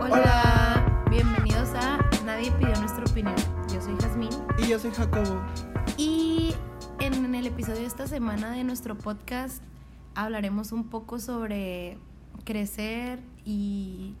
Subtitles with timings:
[0.00, 1.04] Hola.
[1.10, 3.34] bienvenidos a Nadie pidió nuestra opinión.
[3.72, 5.42] Yo soy Jazmín Y yo soy Jacobo.
[5.96, 6.54] y
[7.00, 9.62] en el episodio de esta semana de nuestro podcast
[10.14, 11.98] hablaremos un poco sobre
[12.44, 14.14] crecer y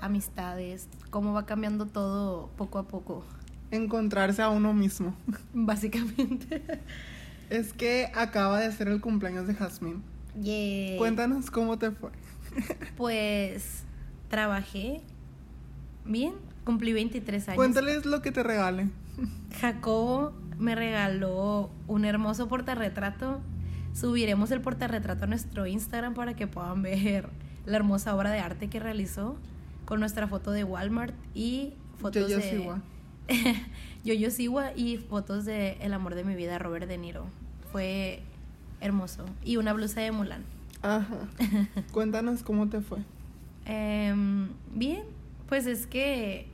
[0.00, 3.24] amistades, cómo va cambiando todo poco a poco,
[3.70, 5.14] Encontrarse a uno mismo.
[5.54, 6.62] básicamente.
[7.48, 10.02] Es que acaba de ser el cumpleaños de Jazmín.
[10.40, 10.98] Yeah.
[10.98, 12.10] Cuéntanos cómo te fue.
[12.96, 13.84] Pues
[14.32, 15.02] trabajé
[16.06, 16.32] bien,
[16.64, 17.56] cumplí 23 años.
[17.56, 18.88] Cuéntales lo que te regale.
[19.60, 23.42] Jacobo me regaló un hermoso portarretrato.
[23.92, 27.28] Subiremos el portarretrato a nuestro Instagram para que puedan ver
[27.66, 29.36] la hermosa obra de arte que realizó
[29.84, 32.80] con nuestra foto de Walmart y fotos Yo-Yo de Siwa.
[34.02, 37.26] Yo-Yo Siwa y fotos de El amor de mi vida, Robert De Niro.
[37.70, 38.22] Fue
[38.80, 39.26] hermoso.
[39.44, 40.42] Y una blusa de Mulan.
[40.80, 41.28] Ajá.
[41.92, 43.00] Cuéntanos cómo te fue.
[43.66, 45.02] Em, bien,
[45.48, 46.46] pues es que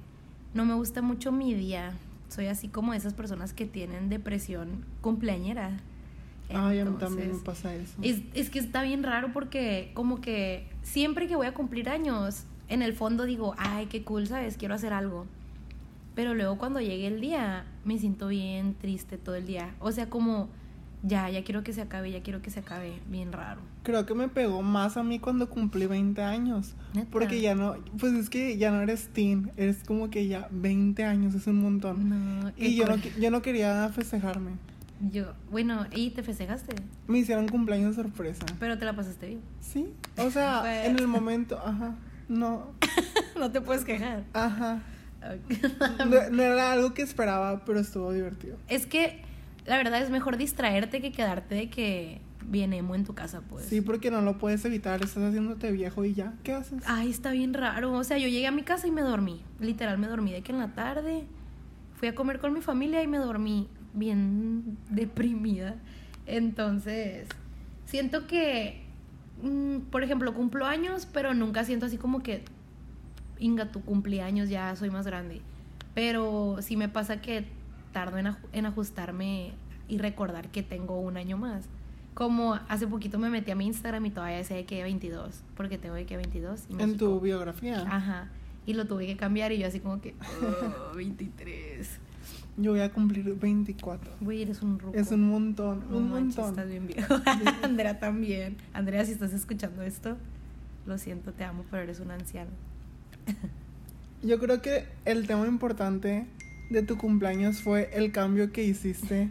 [0.54, 1.92] no me gusta mucho mi día.
[2.28, 5.78] Soy así como esas personas que tienen depresión cumpleañera.
[6.50, 7.94] Ay, a mí también me pasa eso.
[8.02, 12.44] Es, es que está bien raro porque como que siempre que voy a cumplir años,
[12.68, 14.56] en el fondo digo, ay, qué cool, ¿sabes?
[14.56, 15.26] Quiero hacer algo.
[16.14, 19.74] Pero luego cuando llegue el día, me siento bien triste todo el día.
[19.78, 20.48] O sea, como,
[21.02, 23.00] ya, ya quiero que se acabe, ya quiero que se acabe.
[23.08, 23.60] Bien raro.
[23.82, 26.74] Creo que me pegó más a mí cuando cumplí 20 años.
[26.94, 27.08] ¿Neta?
[27.10, 31.04] Porque ya no, pues es que ya no eres teen, eres como que ya 20
[31.04, 32.08] años, es un montón.
[32.08, 34.52] No, y yo no, yo no quería festejarme.
[35.12, 36.74] Yo, bueno, ¿y te festejaste?
[37.06, 38.44] Me hicieron cumpleaños sorpresa.
[38.58, 39.40] Pero te la pasaste bien.
[39.60, 40.86] Sí, o sea, Pues.
[40.86, 41.94] en el momento, ajá,
[42.28, 42.72] no,
[43.38, 44.24] no te puedes quejar.
[44.32, 44.82] ajá.
[45.98, 48.56] No, no era algo que esperaba, pero estuvo divertido.
[48.68, 49.22] es que
[49.68, 53.66] la verdad es mejor distraerte que quedarte de que viene emo en tu casa, pues.
[53.66, 56.82] Sí, porque no lo puedes evitar, estás haciéndote viejo y ya, ¿qué haces?
[56.86, 57.92] Ay, está bien raro.
[57.92, 59.42] O sea, yo llegué a mi casa y me dormí.
[59.60, 61.26] Literal, me dormí de que en la tarde
[61.96, 65.76] fui a comer con mi familia y me dormí bien deprimida.
[66.24, 67.28] Entonces,
[67.84, 68.86] siento que,
[69.42, 72.42] mm, por ejemplo, cumplo años, pero nunca siento así como que,
[73.38, 75.42] inga, tu cumpleaños, ya soy más grande.
[75.92, 77.57] Pero sí me pasa que
[77.92, 79.52] tardo en, en ajustarme
[79.88, 81.64] y recordar que tengo un año más.
[82.14, 85.94] Como hace poquito me metí a mi Instagram y todavía de que 22, porque tengo
[86.06, 86.64] que 22.
[86.68, 86.98] y En México.
[86.98, 87.82] tu biografía.
[87.88, 88.28] Ajá.
[88.66, 90.14] Y lo tuve que cambiar y yo así como que,
[90.92, 91.88] "Oh, 23.
[92.56, 94.10] Yo voy a cumplir 24.
[94.20, 94.98] Güey, eres un ruco.
[94.98, 96.50] Es un montón, No un manches, montón.
[96.50, 97.14] estás bien viejo.
[97.62, 98.56] Andrea también.
[98.74, 100.16] Andrea, si estás escuchando esto,
[100.86, 102.50] lo siento, te amo, pero eres un anciano.
[104.22, 106.26] Yo creo que el tema importante
[106.70, 109.30] de tu cumpleaños fue el cambio que hiciste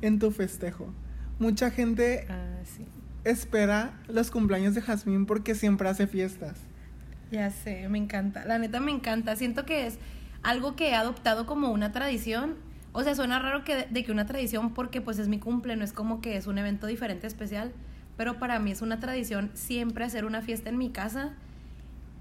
[0.00, 0.92] en tu festejo.
[1.38, 2.84] Mucha gente Ah, sí.
[3.24, 6.58] espera los cumpleaños de Jazmín porque siempre hace fiestas.
[7.30, 8.44] Ya sé, me encanta.
[8.44, 9.36] La neta me encanta.
[9.36, 9.98] Siento que es
[10.42, 12.56] algo que he adoptado como una tradición.
[12.92, 15.84] O sea, suena raro que de que una tradición porque pues es mi cumple, no
[15.84, 17.72] es como que es un evento diferente, especial.
[18.18, 21.32] Pero para mí es una tradición siempre hacer una fiesta en mi casa.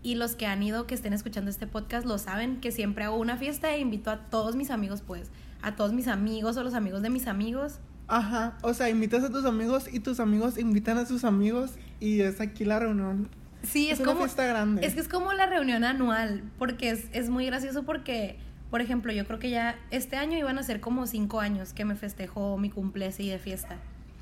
[0.03, 3.17] Y los que han ido, que estén escuchando este podcast, lo saben, que siempre hago
[3.17, 5.29] una fiesta e invito a todos mis amigos, pues.
[5.61, 7.79] A todos mis amigos o los amigos de mis amigos.
[8.07, 12.21] Ajá, o sea, invitas a tus amigos y tus amigos invitan a sus amigos y
[12.21, 13.29] es aquí la reunión.
[13.63, 14.23] Sí, es, Es una como.
[14.25, 14.85] fiesta grande.
[14.85, 18.37] Es que es como la reunión anual, porque es, es muy gracioso porque,
[18.71, 21.85] por ejemplo, yo creo que ya este año iban a ser como cinco años que
[21.85, 23.77] me festejó mi cumple así de fiesta.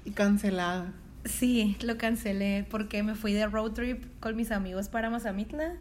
[0.06, 0.92] Y cancelada.
[1.30, 5.76] Sí, lo cancelé porque me fui de road trip con mis amigos para Mazamitla,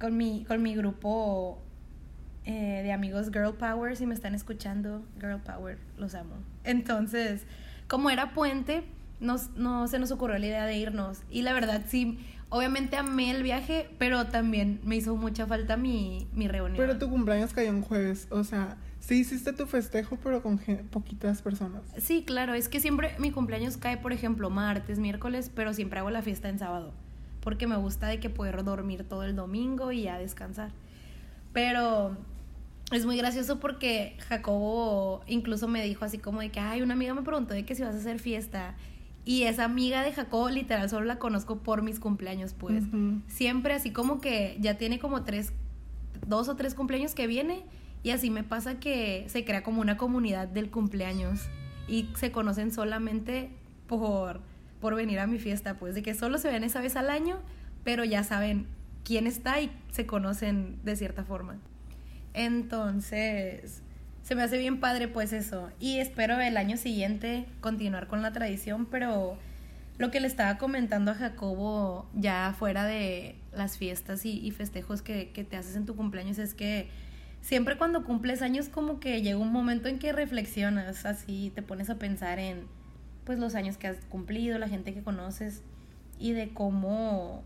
[0.00, 1.60] con mi, con mi grupo
[2.44, 6.34] eh, de amigos Girl Power, si me están escuchando, Girl Power, los amo.
[6.64, 7.42] Entonces,
[7.86, 8.82] como era puente,
[9.20, 11.20] nos, no se nos ocurrió la idea de irnos.
[11.30, 12.18] Y la verdad, sí,
[12.48, 16.78] obviamente amé el viaje, pero también me hizo mucha falta mi, mi reunión.
[16.78, 20.58] Pero tu cumpleaños cayó en jueves, o sea, sí hiciste tu festejo, pero con
[20.90, 21.82] poquitas personas.
[21.98, 26.10] Sí, claro, es que siempre mi cumpleaños cae, por ejemplo, martes, miércoles, pero siempre hago
[26.10, 26.92] la fiesta en sábado,
[27.40, 30.70] porque me gusta de que poder dormir todo el domingo y ya descansar.
[31.52, 32.16] Pero
[32.92, 37.12] es muy gracioso porque Jacobo incluso me dijo así como de que, ay, una amiga
[37.12, 38.76] me preguntó de que si vas a hacer fiesta.
[39.24, 42.84] Y esa amiga de Jacobo literal solo la conozco por mis cumpleaños, pues.
[43.26, 45.52] Siempre así como que ya tiene como tres,
[46.26, 47.64] dos o tres cumpleaños que viene
[48.02, 51.48] y así me pasa que se crea como una comunidad del cumpleaños
[51.86, 53.50] y se conocen solamente
[53.86, 54.40] por,
[54.80, 57.38] por venir a mi fiesta, pues de que solo se ven esa vez al año,
[57.84, 58.66] pero ya saben
[59.04, 61.58] quién está y se conocen de cierta forma.
[62.34, 63.82] Entonces,
[64.22, 65.70] se me hace bien padre pues eso.
[65.78, 69.36] Y espero el año siguiente continuar con la tradición, pero
[69.98, 75.30] lo que le estaba comentando a Jacobo ya fuera de las fiestas y, festejos que,
[75.30, 76.88] que te haces en tu cumpleaños es que
[77.42, 81.90] siempre cuando cumples años como que llega un momento en que reflexionas, así te pones
[81.90, 82.66] a pensar en
[83.24, 85.62] pues los años que has cumplido, la gente que conoces
[86.18, 87.42] y de cómo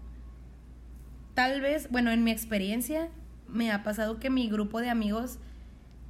[1.34, 3.08] tal vez, bueno, en mi experiencia
[3.48, 5.38] me ha pasado que mi grupo de amigos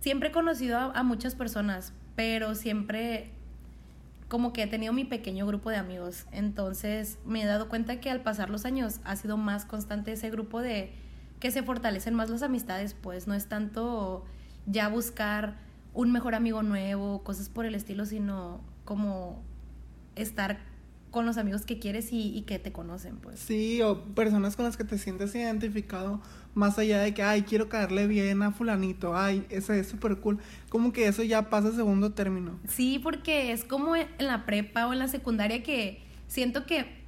[0.00, 3.30] siempre he conocido a, a muchas personas, pero siempre
[4.28, 6.26] como que he tenido mi pequeño grupo de amigos.
[6.32, 10.30] Entonces me he dado cuenta que al pasar los años ha sido más constante ese
[10.30, 10.92] grupo de
[11.46, 14.24] que se fortalecen más las amistades, pues no es tanto
[14.66, 15.60] ya buscar
[15.94, 19.44] un mejor amigo nuevo, cosas por el estilo, sino como
[20.16, 20.58] estar
[21.12, 23.38] con los amigos que quieres y, y que te conocen, pues.
[23.38, 26.20] Sí, o personas con las que te sientes identificado,
[26.54, 30.40] más allá de que, ay, quiero caerle bien a fulanito, ay, ese es súper cool.
[30.68, 32.58] Como que eso ya pasa a segundo término.
[32.66, 37.05] Sí, porque es como en la prepa o en la secundaria que siento que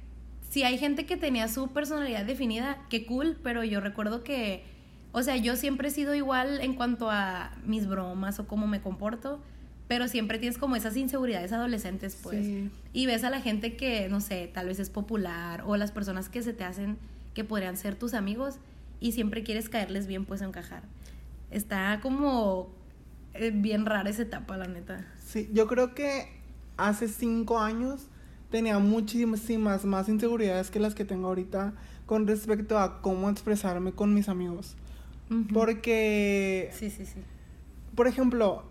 [0.49, 4.63] si hay gente que tenía su personalidad definida, qué cool, pero yo recuerdo que,
[5.11, 8.81] o sea, yo siempre he sido igual en cuanto a mis bromas o cómo me
[8.81, 9.39] comporto,
[9.87, 12.45] pero siempre tienes como esas inseguridades adolescentes, pues.
[12.45, 12.69] Sí.
[12.93, 16.29] Y ves a la gente que, no sé, tal vez es popular o las personas
[16.29, 16.97] que se te hacen
[17.33, 18.57] que podrían ser tus amigos
[18.99, 20.83] y siempre quieres caerles bien, pues encajar.
[21.51, 22.69] Está como
[23.33, 25.05] eh, bien rara esa etapa, la neta.
[25.23, 26.27] Sí, yo creo que
[26.77, 28.07] hace cinco años
[28.49, 31.73] tenía muchísimas más inseguridades que las que tengo ahorita
[32.05, 34.75] con respecto a cómo expresarme con mis amigos.
[35.53, 37.19] Porque, Sí, sí, sí.
[37.95, 38.63] por ejemplo,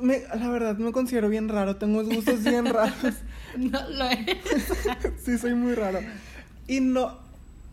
[0.00, 3.16] me- la verdad me considero bien raro, tengo gustos bien raros.
[3.58, 4.26] No lo es.
[5.24, 6.00] sí, soy muy raro.
[6.66, 7.18] Y no,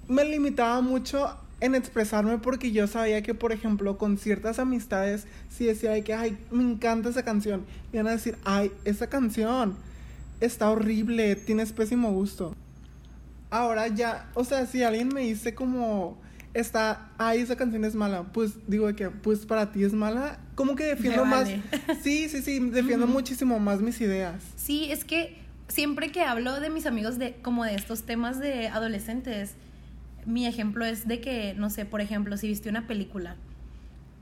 [0.10, 1.30] me limitaba mucho
[1.62, 6.14] en expresarme porque yo sabía que, por ejemplo, con ciertas amistades, si decía de que,
[6.14, 9.76] ay, me encanta esa canción, iban a decir, ay, esa canción
[10.40, 12.56] está horrible, tienes pésimo gusto.
[13.50, 16.18] Ahora ya, o sea, si alguien me dice como,
[16.54, 20.40] está, ay, esa canción es mala, pues digo de que, pues para ti es mala,
[20.56, 21.50] como que defiendo más.
[22.04, 24.44] Sí, sí, sí, defiendo muchísimo más mis ideas.
[24.56, 25.38] Sí, es que
[25.68, 29.56] siempre que hablo de mis amigos de como de estos temas de adolescentes,
[30.26, 33.36] mi ejemplo es de que, no sé, por ejemplo, si viste una película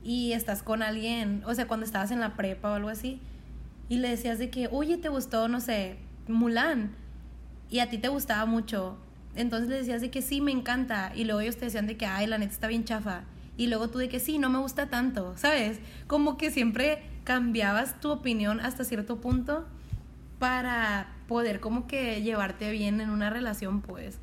[0.04, 3.20] y estás con alguien, o sea, cuando estabas en la prepa o algo así,
[3.88, 5.96] y le decías de que, oye, te gustó, no sé,
[6.28, 6.92] Mulan,
[7.70, 8.98] y a ti te gustaba mucho,
[9.34, 12.06] entonces le decías de que sí, me encanta, y luego ellos te decían de que,
[12.06, 13.24] ay, la neta está bien chafa,
[13.56, 15.80] y luego tú de que sí, no me gusta tanto, ¿sabes?
[16.06, 19.66] Como que siempre cambiabas tu opinión hasta cierto punto
[20.38, 24.18] para poder como que llevarte bien en una relación, pues.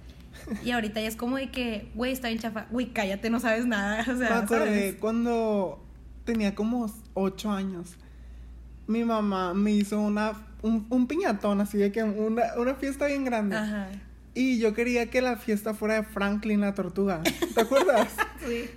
[0.64, 3.66] Y ahorita ya es como de que, güey, está bien chafa, güey, cállate, no sabes
[3.66, 4.96] nada, o sea, me acordé ¿sabes?
[4.96, 5.84] cuando
[6.24, 7.96] tenía como ocho años.
[8.88, 10.34] Mi mamá me hizo una
[10.66, 13.56] un, un piñatón, así de que una, una fiesta bien grande.
[13.56, 13.88] Ajá.
[14.34, 17.22] Y yo quería que la fiesta fuera de Franklin la tortuga.
[17.54, 18.10] ¿Te acuerdas?
[18.46, 18.70] Sí.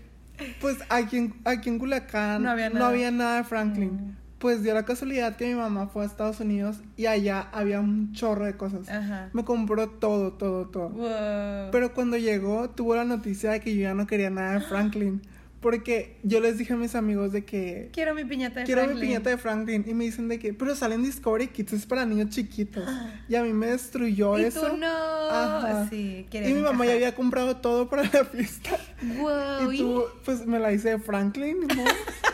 [0.62, 3.11] pues aquí en, aquí en Culiacán No había nada.
[3.11, 3.90] nada de Franklin.
[3.93, 4.17] Mm.
[4.38, 8.12] Pues dio la casualidad que mi mamá fue a Estados Unidos y allá había un
[8.12, 8.88] chorro de cosas.
[8.88, 9.31] Ajá.
[9.32, 10.91] Me compró todo, todo, todo.
[10.91, 11.70] Wow.
[11.73, 15.20] Pero cuando llegó, tuvo la noticia de que yo ya no quería nada de Franklin.
[15.60, 19.00] Porque yo les dije a mis amigos de que Quiero mi piñata de quiero Franklin.
[19.00, 19.84] mi piñata de Franklin.
[19.88, 22.88] Y me dicen de que, pero salen Discovery Kids, es para niños chiquitos.
[23.28, 24.60] Y a mí me destruyó Y eso.
[24.70, 24.87] tú no.
[24.87, 25.88] Ajá.
[25.90, 28.78] Sí, Y mi mamá ya había comprado todo para la fiesta.
[29.19, 31.58] Wow, y tú, pues me la hice de Franklin.
[31.60, 31.84] ¿no?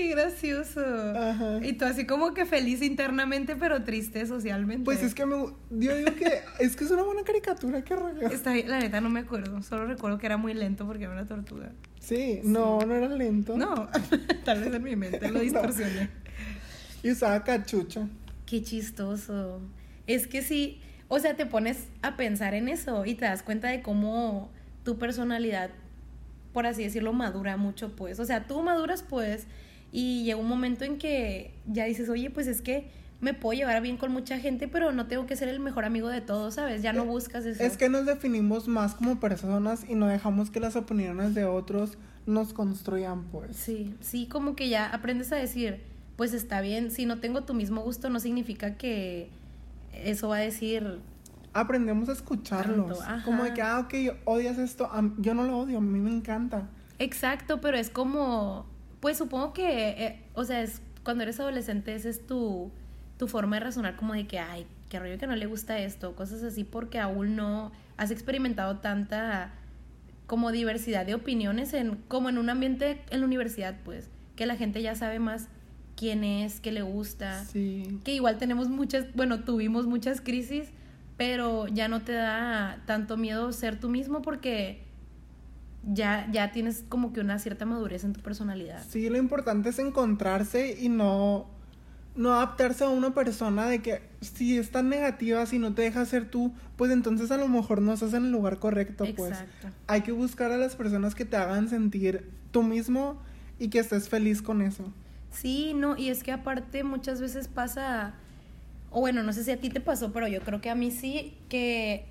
[0.00, 0.80] qué gracioso.
[1.16, 1.58] Ajá.
[1.62, 4.84] Y tú así como que feliz internamente, pero triste socialmente.
[4.84, 5.36] Pues es que me,
[5.70, 8.28] yo digo que es que es una buena caricatura, qué rollo.
[8.28, 9.62] Está la neta no me acuerdo.
[9.62, 11.72] Solo recuerdo que era muy lento porque era una tortuga.
[12.00, 13.56] Sí, no, no era lento.
[13.56, 13.88] No,
[14.44, 15.40] tal vez en mi mente lo No.
[15.40, 16.08] distorsioné.
[17.02, 18.08] Y usaba cachucha.
[18.46, 19.60] Qué chistoso.
[20.06, 23.68] Es que sí, o sea, te pones a pensar en eso y te das cuenta
[23.68, 24.50] de cómo
[24.84, 25.70] tu personalidad,
[26.52, 28.18] por así decirlo, madura mucho, pues.
[28.18, 29.46] O sea, tú maduras, pues,
[29.92, 32.88] y llega un momento en que ya dices, oye, pues es que
[33.20, 36.08] me puedo llevar bien con mucha gente, pero no tengo que ser el mejor amigo
[36.08, 36.82] de todos, ¿sabes?
[36.82, 37.62] Ya no Eh, buscas eso.
[37.62, 41.98] Es que nos definimos más como personas y no dejamos que las opiniones de otros
[42.26, 43.56] nos construyan, pues.
[43.56, 45.80] Sí, sí, como que ya aprendes a decir,
[46.16, 49.28] pues está bien, si no tengo tu mismo gusto, no significa que
[49.92, 51.00] eso va a decir
[51.52, 53.00] Aprendemos a escucharlos.
[53.24, 53.94] Como de que, ah, ok,
[54.24, 54.88] odias esto.
[55.18, 56.68] Yo no lo odio, a mí me encanta.
[57.00, 58.66] Exacto, pero es como,
[59.00, 62.70] pues supongo que, eh, o sea, es cuando eres adolescente esa es tu,
[63.18, 66.14] tu forma de razonar como de que, ay, qué rollo que no le gusta esto,
[66.14, 69.52] cosas así, porque aún no has experimentado tanta
[70.26, 74.56] como diversidad de opiniones en, como en un ambiente en la universidad, pues, que la
[74.56, 75.48] gente ya sabe más
[75.96, 77.98] quién es, qué le gusta, Sí.
[78.04, 80.68] que igual tenemos muchas, bueno, tuvimos muchas crisis
[81.16, 84.80] pero ya no te da tanto miedo ser tú mismo porque
[85.82, 88.82] ya, ya tienes como que una cierta madurez en tu personalidad.
[88.88, 91.46] Sí, lo importante es encontrarse y no,
[92.14, 96.04] no adaptarse a una persona de que si es tan negativa, si no te deja
[96.04, 99.32] ser tú, pues entonces a lo mejor no estás en el lugar correcto, pues.
[99.32, 99.68] Exacto.
[99.86, 103.20] Hay que buscar a las personas que te hagan sentir tú mismo
[103.58, 104.92] y que estés feliz con eso.
[105.30, 108.14] Sí, no, y es que aparte muchas veces pasa,
[108.90, 110.90] o bueno, no sé si a ti te pasó, pero yo creo que a mí
[110.90, 112.04] sí, que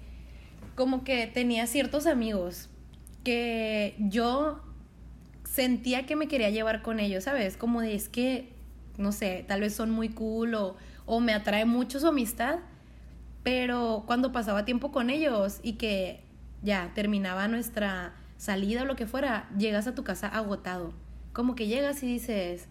[0.75, 2.69] como que tenía ciertos amigos
[3.23, 4.61] que yo
[5.43, 7.57] sentía que me quería llevar con ellos, ¿sabes?
[7.57, 8.53] Como de, es que,
[8.97, 12.59] no sé, tal vez son muy cool o, o me atrae mucho su amistad,
[13.43, 16.21] pero cuando pasaba tiempo con ellos y que
[16.61, 20.93] ya terminaba nuestra salida o lo que fuera, llegas a tu casa agotado.
[21.33, 22.67] Como que llegas y dices,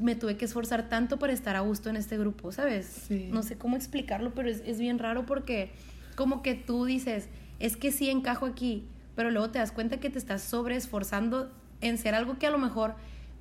[0.00, 2.86] me tuve que esforzar tanto para estar a gusto en este grupo, ¿sabes?
[3.08, 3.28] Sí.
[3.32, 5.70] No sé cómo explicarlo, pero es, es bien raro porque
[6.14, 10.10] como que tú dices, es que sí encajo aquí, pero luego te das cuenta que
[10.10, 11.50] te estás sobreesforzando
[11.80, 12.94] en ser algo que a lo mejor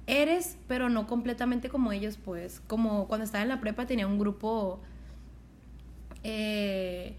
[0.08, 2.62] eres, pero no completamente como ellos, pues.
[2.68, 4.80] Como cuando estaba en la prepa tenía un grupo
[6.24, 7.16] eh,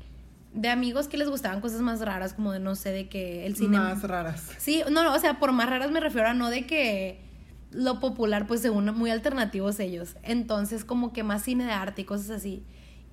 [0.55, 3.57] de amigos que les gustaban cosas más raras, como de no sé, de que el
[3.57, 3.79] cine.
[3.79, 4.51] Más raras.
[4.59, 7.21] Sí, no, no, o sea, por más raras me refiero a no de que
[7.71, 10.17] lo popular, pues según muy alternativos ellos.
[10.23, 12.65] Entonces, como que más cine de arte y cosas así.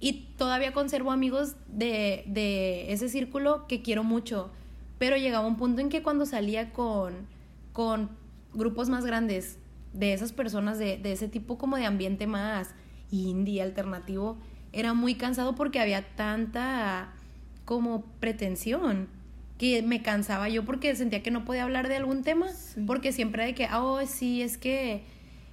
[0.05, 4.51] Y todavía conservo amigos de, de ese círculo que quiero mucho.
[5.00, 7.25] Pero llegaba un punto en que cuando salía con,
[7.74, 8.12] con
[8.53, 9.57] grupos más grandes
[9.93, 12.75] de esas personas, de, de ese tipo como de ambiente más
[13.09, 14.38] indie, alternativo,
[14.74, 17.12] era muy cansado porque había tanta
[17.65, 19.07] como pretensión
[19.57, 22.83] que me cansaba yo porque sentía que no podía hablar de algún tema, Sí.
[22.85, 25.03] porque siempre de que, oh, sí, es que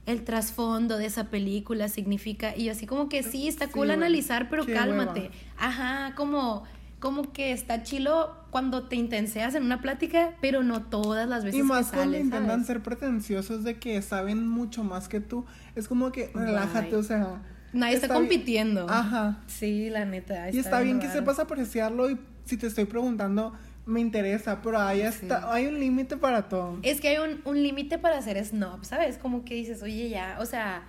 [0.07, 4.49] el trasfondo de esa película significa, y yo así como que sí, está cool analizar,
[4.51, 5.21] pero Qué cálmate.
[5.21, 5.35] hueva.
[5.59, 6.65] Ajá, como,
[6.99, 11.61] como que está chilo cuando te intenseas en una plática, pero no todas las veces
[11.61, 12.67] Y más que cuando sales, intentan ¿sabes?
[12.67, 15.45] ser pretenciosos de que saben mucho más que tú.
[15.77, 16.47] Es como que Bye.
[16.47, 17.41] relájate, o sea.
[17.73, 18.87] Nadie está, bien- compitiendo.
[18.91, 19.41] Ajá.
[19.47, 20.51] Sí, la neta.
[20.51, 21.21] Y está bien que raro.
[21.21, 23.55] sepas apreciarlo y si te estoy preguntando,
[23.85, 26.79] me interesa, pero ahí está, hay un límite para todo.
[26.83, 29.19] Es que hay un, un límite para ser snob, ¿sabes?
[29.19, 30.85] Como que dices, oye, ya, o sea,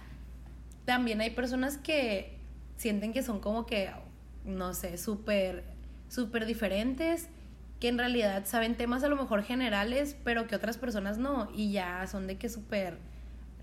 [0.86, 2.38] también hay personas que
[2.78, 3.90] sienten que son como que,
[4.46, 5.64] no sé, súper,
[6.08, 7.30] súper diferentes,
[7.80, 11.72] que en realidad saben temas a lo mejor generales, pero que otras personas no, y
[11.72, 12.98] ya son de que súper,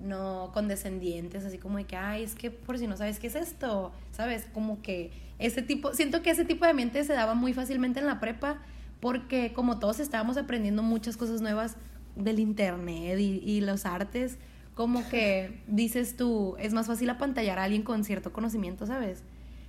[0.01, 3.37] no, condescendientes, así como de que, ay, es que por si no sabes qué es
[3.37, 4.47] esto, ¿sabes?
[4.53, 8.07] Como que ese tipo, siento que ese tipo de ambiente se daba muy fácilmente en
[8.07, 8.59] la prepa,
[9.01, 11.77] porque como todos estábamos aprendiendo muchas cosas nuevas
[12.17, 14.39] del internet y, y los artes,
[14.75, 19.25] como que dices tú, es más fácil apantallar a alguien con cierto conocimiento, ¿sabes?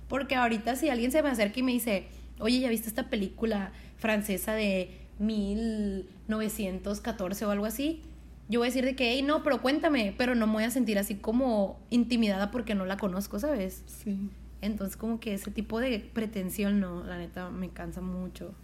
[0.08, 2.08] Porque ahorita si alguien se me acerca y me dice,
[2.38, 8.02] oye, ¿ya viste esta película francesa de 1914 o algo así?
[8.48, 10.70] Yo voy a decir de que, hey, no, pero cuéntame, pero no me voy a
[10.70, 13.82] sentir así como intimidada porque no la conozco, ¿sabes?
[13.86, 14.28] Sí.
[14.60, 18.54] Entonces como que ese tipo de pretensión, no, la neta me cansa mucho.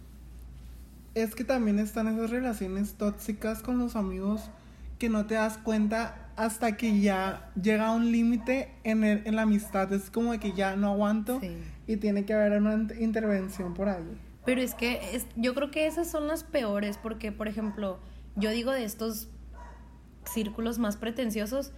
[1.21, 4.49] Es que también están esas relaciones tóxicas con los amigos
[4.97, 9.41] que no te das cuenta hasta que ya llega un límite en, el- en la
[9.43, 9.91] amistad.
[9.93, 11.57] Es como de que ya no aguanto Sí.
[11.87, 14.03] y tiene que haber una int- intervención por ahí.
[14.45, 17.99] Pero es que es, yo creo que esas son las peores porque, por ejemplo,
[18.35, 19.27] yo digo de estos
[20.25, 21.71] círculos más pretenciosos,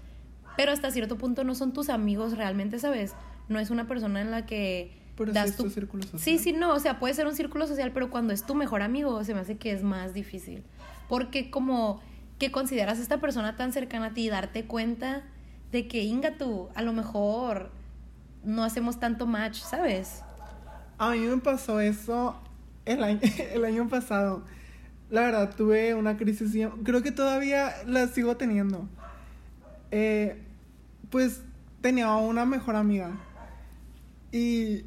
[0.57, 3.13] pero hasta cierto punto no son tus amigos realmente, ¿sabes?
[3.49, 5.69] No es una persona en la que Pero das es tu...
[5.69, 6.21] círculo social.
[6.21, 8.81] Sí, sí, no, o sea, puede ser un círculo social, pero cuando es tu mejor
[8.81, 10.63] amigo se me hace que es más difícil.
[11.09, 12.01] Porque como
[12.39, 15.23] que consideras a esta persona tan cercana a ti y darte cuenta
[15.71, 17.69] de que, Inga, tú, a lo mejor
[18.43, 20.23] no hacemos tanto match, ¿sabes?
[20.97, 22.35] A mí me pasó eso
[22.85, 23.19] el año,
[23.53, 24.43] el año pasado.
[25.09, 26.51] La verdad, tuve una crisis.
[26.83, 28.87] Creo que todavía la sigo teniendo.
[29.91, 30.41] Eh,
[31.09, 31.41] pues
[31.81, 33.11] tenía una mejor amiga.
[34.31, 34.85] Y.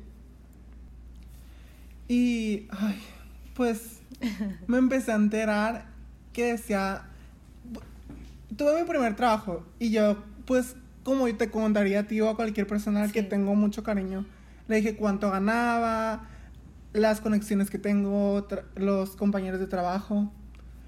[2.08, 2.66] Y.
[2.70, 3.00] Ay,
[3.54, 4.00] pues.
[4.66, 5.86] Me empecé a enterar
[6.32, 7.02] que decía.
[8.56, 9.64] Tuve mi primer trabajo.
[9.78, 13.28] Y yo, pues, como te contaría a ti o a cualquier persona que Sí.
[13.28, 14.24] tengo mucho cariño,
[14.68, 16.28] le dije cuánto ganaba,
[16.92, 18.46] las conexiones que tengo,
[18.76, 20.32] los compañeros de trabajo.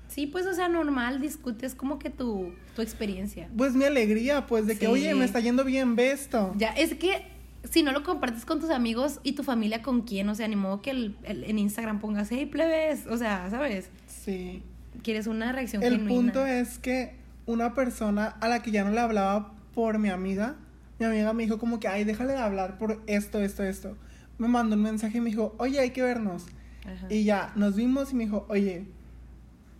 [0.08, 3.48] Sí, pues, o sea, normal, discutes como que tu, tu experiencia.
[3.56, 4.92] Pues mi alegría, pues, de que, Sí.
[4.92, 6.54] oye, me está yendo bien, ve esto.
[6.56, 7.26] Ya, es que
[7.70, 10.28] si no lo compartes con tus amigos y tu familia, ¿con quién?
[10.28, 13.90] O sea, ni modo que el- el- en Instagram pongas, hey, plebes, o sea, ¿sabes?
[14.06, 14.62] Sí.
[15.02, 16.14] Quieres una reacción El genuina.
[16.14, 17.14] punto es que
[17.46, 20.56] una persona a la que ya no le hablaba por mi amiga,
[20.98, 23.96] mi amiga me dijo como que, ay, déjale de hablar por esto, esto, esto.
[24.38, 26.44] me mandó un mensaje y me dijo, oye, hay que vernos.
[26.84, 27.06] Ajá.
[27.08, 28.84] Y ya, nos vimos y me dijo, oye,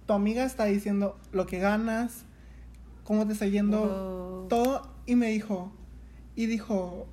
[0.07, 2.25] tu amiga está diciendo lo que ganas,
[3.05, 4.89] cómo te está yendo, todo.
[5.05, 5.73] Y me dijo,
[6.37, 7.07] y dijo,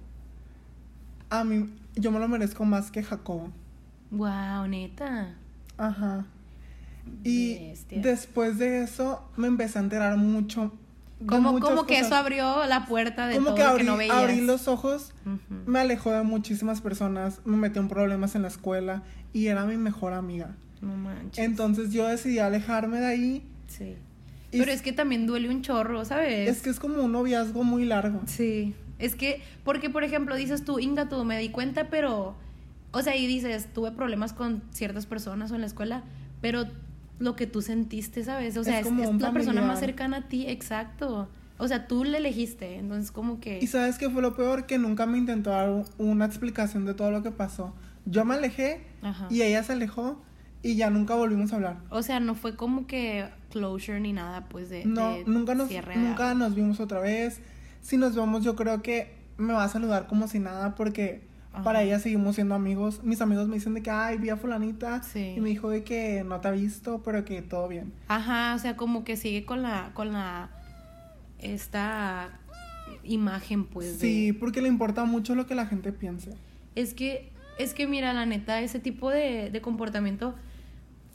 [1.40, 3.52] a mí, yo me lo merezco más que Jacobo.
[4.12, 5.34] Wow, neta.
[5.78, 6.26] Ajá.
[7.24, 8.02] Y Bestia.
[8.02, 10.72] después de eso me empecé a enterar mucho.
[11.26, 14.16] Como, que eso abrió la puerta de Como todo que lo abrí, que no veías.
[14.16, 15.14] abrí los ojos,
[15.66, 19.78] me alejó de muchísimas personas, me metió en problemas en la escuela y era mi
[19.78, 20.56] mejor amiga.
[20.82, 21.44] No manches.
[21.44, 23.48] Entonces yo decidí alejarme de ahí.
[23.68, 23.96] Sí.
[24.52, 26.48] Pero es que también duele un chorro, ¿sabes?
[26.50, 28.22] Es que es como un noviazgo muy largo.
[28.28, 28.76] Sí.
[29.04, 32.36] Es que, porque por ejemplo, dices tú, Inga, tú me di cuenta, pero.
[32.92, 36.04] O sea, y dices, tuve problemas con ciertas personas o en la escuela,
[36.42, 36.66] pero
[37.20, 38.56] lo que tú sentiste, ¿sabes?
[38.58, 41.28] O sea, Es es, es la persona más cercana a ti, exacto.
[41.58, 43.60] O sea, tú le elegiste, entonces como que.
[43.62, 46.94] Y sabes qué fue lo peor, que nunca me intentó dar un- una explicación de
[46.94, 47.74] todo lo que pasó.
[48.06, 49.28] Yo me alejé Ajá.
[49.30, 50.22] y ella se alejó
[50.62, 51.78] y ya nunca volvimos a hablar.
[51.90, 54.86] O sea, no fue como que closure ni nada, pues de.
[54.86, 57.40] No, de nunca nos, nunca nos vimos otra vez.
[57.84, 61.22] Si nos vemos, yo creo que me va a saludar como si nada, porque
[61.52, 61.64] Ajá.
[61.64, 63.04] para ella seguimos siendo amigos.
[63.04, 65.04] Mis amigos me dicen de que, ay, vi a fulanita.
[65.04, 65.36] Sí.
[65.38, 67.94] Y me dijo de que no te ha visto, pero que todo bien.
[68.08, 69.92] Ajá, o sea, como que sigue con la.
[69.94, 70.50] con la.
[71.40, 72.30] esta
[73.04, 74.00] imagen, pues.
[74.00, 76.32] de- Sí, porque le importa mucho lo que la gente piense.
[76.76, 80.36] Es que, es que mira, la neta, ese tipo de, de comportamiento,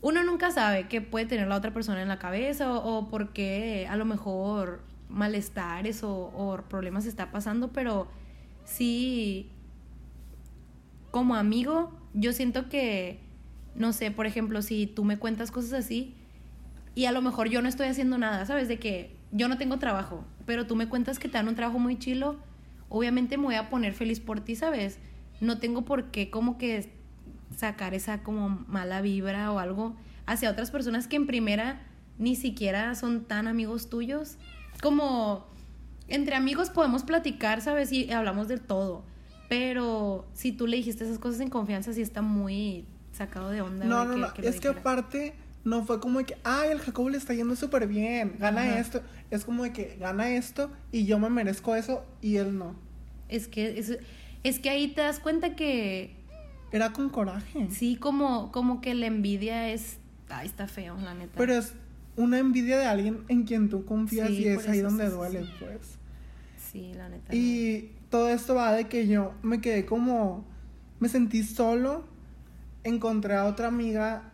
[0.02, 3.32] uno nunca sabe qué puede tener la otra persona en la cabeza o, o por
[3.32, 8.08] qué a lo mejor malestares o, o problemas está pasando, pero
[8.64, 9.50] sí,
[11.10, 13.20] como amigo, yo siento que,
[13.74, 16.14] no sé, por ejemplo, si tú me cuentas cosas así
[16.94, 18.68] y a lo mejor yo no estoy haciendo nada, ¿sabes?
[18.68, 21.78] De que yo no tengo trabajo, pero tú me cuentas que te dan un trabajo
[21.78, 22.36] muy chilo,
[22.88, 24.98] obviamente me voy a poner feliz por ti, ¿sabes?
[25.40, 26.92] No tengo por qué como que
[27.56, 29.96] sacar esa como mala vibra o algo
[30.26, 31.80] hacia otras personas que en primera
[32.18, 34.36] ni siquiera son tan amigos tuyos.
[34.82, 35.46] Como
[36.08, 37.92] entre amigos podemos platicar, ¿sabes?
[37.92, 39.04] Y hablamos de todo.
[39.48, 43.84] Pero si tú le dijiste esas cosas en confianza, sí está muy sacado de onda.
[43.86, 44.34] No, no, que- no.
[44.34, 47.56] que es que aparte no fue como de que, ay, el Jacobo le está yendo
[47.56, 48.78] súper bien, gana Ajá.
[48.78, 49.02] esto.
[49.30, 52.74] Es como de que gana esto y yo me merezco eso y él no.
[53.28, 53.98] Es que, es,
[54.44, 56.14] es que ahí te das cuenta que
[56.72, 57.68] Era con coraje.
[57.70, 59.98] sí, como, como que la envidia es...
[60.30, 61.32] Ay, está feo, la neta.
[61.36, 61.72] Pero es
[62.18, 65.44] una envidia de alguien en quien tú confías Sí, y es ahí donde sí, duele,
[65.44, 65.52] sí.
[65.58, 65.78] pues.
[66.70, 67.34] Sí, la neta.
[67.34, 70.44] Y todo esto va de que yo me quedé como,
[71.00, 72.04] me sentí solo,
[72.84, 74.32] encontré a otra amiga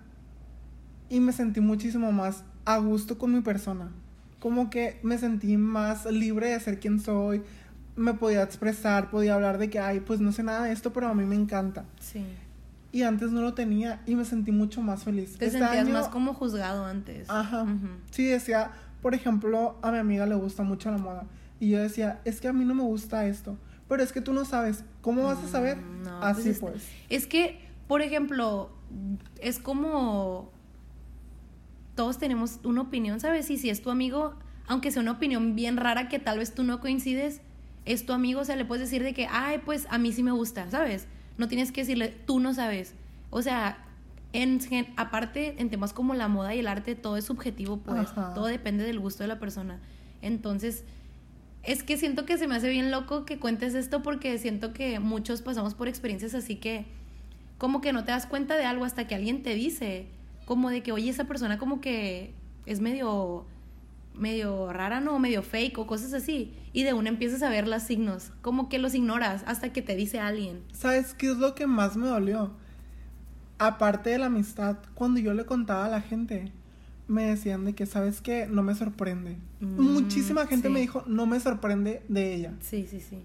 [1.09, 3.93] y me sentí muchísimo más a gusto con mi persona.
[4.41, 7.43] Como que me sentí más libre de ser quien soy,
[7.97, 11.09] me podía expresar, podía hablar de que, ay, pues no sé nada de esto, pero
[11.09, 11.85] a mí me encanta.
[12.01, 12.25] Sí.
[12.95, 15.37] Y antes no lo tenía y me sentí mucho más feliz.
[15.37, 17.29] Te Este sentías año- más como juzgado antes.
[17.29, 17.67] Ajá.
[18.13, 18.71] Sí, decía,
[19.03, 21.27] por ejemplo, a mi amiga le gusta mucho la moda.
[21.59, 23.59] Y yo decía, es que a mí no me gusta esto.
[23.89, 24.85] Pero es que tú no sabes.
[25.03, 25.79] ¿Cómo vas a saber?
[25.79, 26.87] Mm, no, Así es- pues.
[27.11, 28.71] Es que, por ejemplo,
[29.41, 30.53] es como
[31.97, 33.51] todos tenemos una opinión, ¿sabes?
[33.51, 34.35] Y si es tu amigo,
[34.69, 37.41] aunque sea una opinión bien rara que tal vez tú no coincides,
[37.87, 40.23] es tu amigo, o sea, le puedes decir de que, ay, pues a mí sí
[40.23, 41.07] me gusta, ¿sabes?
[41.39, 42.95] No tienes que decirle, tú no sabes.
[43.31, 43.79] O sea,
[44.33, 44.61] en,
[44.97, 48.35] aparte, en temas como la moda y el arte, todo es subjetivo, pues, Ajá.
[48.35, 49.81] todo depende del gusto de la persona.
[50.23, 50.85] Entonces,
[51.63, 55.01] es que siento que se me hace bien loco que cuentes esto porque siento que
[55.01, 56.85] muchos pasamos por experiencias así que
[57.59, 60.07] como que no te das cuenta de algo hasta que alguien te dice,
[60.45, 62.35] como de que, oye, esa persona como que
[62.67, 63.47] es medio
[64.15, 67.83] medio rara, no, medio fake o cosas así, y de una empiezas a ver los
[67.83, 70.61] signos, como que los ignoras hasta que te dice alguien.
[70.73, 72.53] ¿Sabes qué es lo que más me dolió?
[73.59, 76.51] Aparte de la amistad, cuando yo le contaba a la gente,
[77.07, 78.47] me decían de que, ¿sabes qué?
[78.51, 79.37] No me sorprende.
[79.61, 80.75] Mm, Muchísima gente sí.
[80.75, 82.53] me dijo, no me sorprende de ella.
[82.61, 83.19] Sí, sí, sí.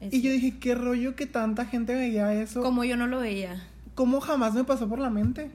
[0.00, 2.62] Es Y yo dije, qué rollo que tanta gente veía eso.
[2.62, 3.62] como yo no lo veía.
[3.94, 5.50] ¿Cómo jamás me pasó por la mente?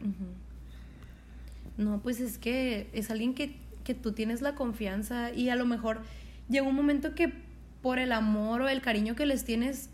[1.77, 5.65] No, pues es que es alguien que, que tú tienes la confianza y a lo
[5.65, 6.01] mejor
[6.49, 7.33] llega un momento que
[7.81, 9.89] por el amor o el cariño que les tienes,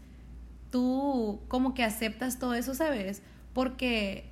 [0.71, 3.21] tú como que aceptas todo eso, ¿sabes?
[3.53, 4.25] Porque,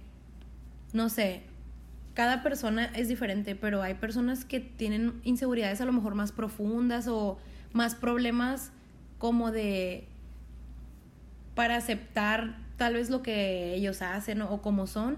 [0.94, 1.44] no sé,
[2.14, 7.08] cada persona es diferente, pero hay personas que tienen inseguridades a lo mejor más profundas
[7.08, 7.38] o
[7.74, 8.72] más problemas
[9.18, 10.08] como de
[11.56, 15.18] para aceptar tal vez lo que ellos hacen o, o como son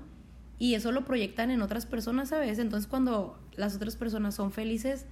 [0.60, 2.60] y eso lo proyectan en otras personas, ¿sabes?
[2.60, 5.06] Entonces cuando las otras personas son felices,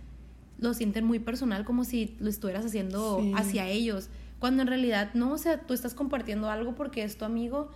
[0.58, 3.34] lo sienten muy personal como si lo estuvieras haciendo Sí.
[3.36, 7.24] hacia ellos, Cuando en realidad no, o sea, tú estás compartiendo algo porque es tu
[7.26, 7.70] amigo.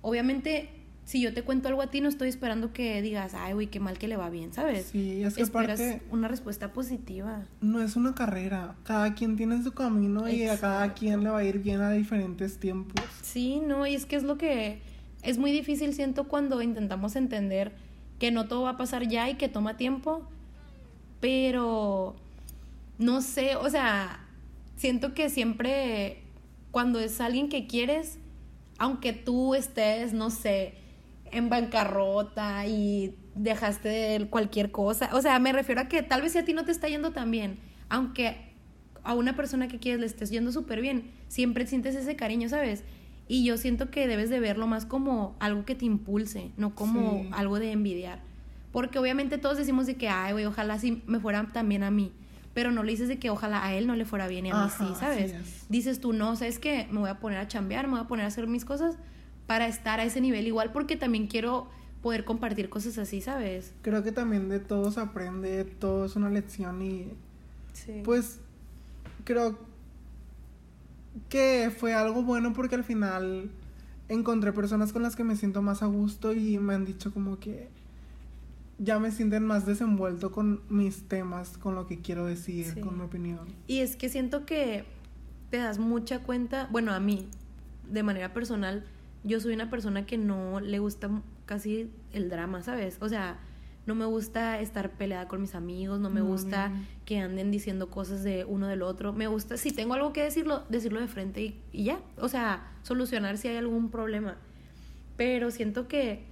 [0.00, 0.70] Obviamente,
[1.04, 3.80] si yo te cuento algo a ti, no estoy esperando que digas, ay, güey, qué
[3.80, 4.86] mal que le va bien, ¿sabes?
[4.86, 7.44] Sí, es que Esperas aparte una respuesta positiva.
[7.60, 8.76] no es una carrera.
[8.84, 11.90] Cada quien tiene su camino y a cada quien le va a ir bien a
[11.92, 13.04] diferentes tiempos.
[13.22, 14.80] Sí, no, y es que es lo que
[15.22, 17.72] es muy difícil, siento, cuando intentamos entender
[18.18, 20.26] que no todo va a pasar ya y que toma tiempo,
[21.20, 22.16] pero
[22.98, 24.24] no sé, o sea,
[24.76, 26.22] siento que siempre
[26.70, 28.18] cuando es alguien que quieres,
[28.78, 30.74] aunque tú estés, no sé,
[31.30, 36.32] en bancarrota y dejaste de cualquier cosa, o sea, me refiero a que tal vez
[36.32, 38.36] si a ti no te está yendo tan bien, aunque
[39.02, 42.82] a una persona que quieres le estés yendo súper bien, siempre sientes ese cariño, ¿sabes?
[43.28, 47.22] Y yo siento que debes de verlo más como algo que te impulse, no como
[47.24, 47.28] Sí.
[47.32, 48.20] algo de envidiar.
[48.72, 52.12] Porque obviamente todos decimos de que, ay, güey, ojalá así me fuera también a mí.
[52.54, 54.54] Pero no le dices de que ojalá a él no le fuera bien y a
[54.54, 55.66] mí Ajá, sí, ¿sabes?
[55.68, 56.86] Dices tú, no, ¿sabes qué?
[56.90, 58.96] Me voy a poner a chambear, me voy a poner a hacer mis cosas
[59.46, 61.68] para estar a ese nivel igual porque también quiero
[62.02, 63.74] poder compartir cosas así, ¿sabes?
[63.82, 67.08] Creo que también de todo se aprende, todo es una lección y
[67.72, 68.00] Sí.
[68.04, 68.40] pues
[69.24, 69.58] creo
[71.28, 73.50] que fue algo bueno porque al final
[74.08, 77.38] encontré personas con las que me siento más a gusto y me han dicho como
[77.38, 77.68] que
[78.78, 82.80] ya me sienten más desenvuelto con mis temas, con lo que quiero decir, Sí.
[82.80, 83.40] con mi opinión.
[83.66, 84.84] Y es que siento que
[85.50, 87.26] te das mucha cuenta, bueno, a mí,
[87.90, 88.84] de manera personal,
[89.24, 91.08] yo soy una persona que no le gusta
[91.46, 92.98] casi el drama, ¿sabes?
[93.00, 93.38] O sea,
[93.86, 96.84] no me gusta estar peleada con mis amigos, no me No, gusta no.
[97.04, 99.12] que anden diciendo cosas de uno del otro.
[99.12, 102.00] Me gusta, si tengo algo que decirlo, decirlo de frente y, y ya.
[102.18, 104.36] O sea, solucionar si hay algún problema.
[105.16, 106.24] Pero siento que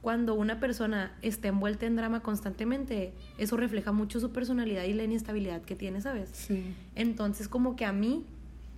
[0.00, 5.04] cuando una persona está envuelta en drama constantemente, eso refleja mucho su personalidad y la
[5.04, 6.30] inestabilidad que tiene, ¿sabes?
[6.32, 6.74] Sí.
[6.94, 8.24] Entonces, como que a mí,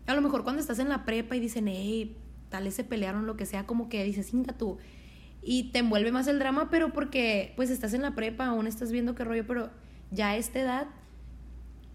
[0.07, 2.17] a lo mejor cuando estás en la prepa y dicen, hey,
[2.51, 4.79] tal vez se pelearon, lo que sea, como que dices, cinta tú.
[5.45, 8.91] Y te envuelve más el drama, pero porque pues estás en la prepa, aún estás
[8.91, 9.71] viendo qué rollo, pero
[10.11, 10.87] ya a esta edad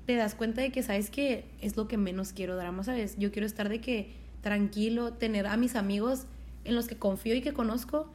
[0.06, 3.18] te das cuenta de que sabes que es lo que menos quiero drama, ¿sabes?
[3.18, 6.26] Yo quiero estar de que tranquilo, tener a mis amigos
[6.64, 8.12] en los que confío y que conozco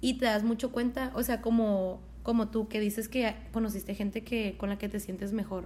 [0.00, 4.22] y te das mucho cuenta, o sea, como como tú que dices que conociste gente
[4.22, 5.64] que con la que te sientes mejor.